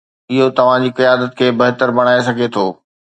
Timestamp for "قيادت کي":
0.99-1.49